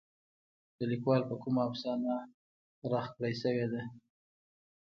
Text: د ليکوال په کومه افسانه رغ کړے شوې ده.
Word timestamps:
د 0.77 0.79
ليکوال 0.91 1.21
په 1.29 1.35
کومه 1.41 1.61
افسانه 1.69 2.13
رغ 2.91 3.05
کړے 3.15 3.31
شوې 3.41 3.67
ده. 3.71 3.81